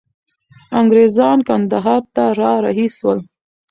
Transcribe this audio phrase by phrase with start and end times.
[0.79, 3.19] انګریزان کندهار ته را رهي سول.